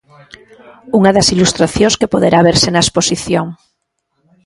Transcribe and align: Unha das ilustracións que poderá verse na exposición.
Unha 0.97 1.11
das 1.15 1.27
ilustracións 1.35 1.97
que 1.99 2.11
poderá 2.13 2.39
verse 2.49 2.69
na 2.71 2.83
exposición. 2.85 3.47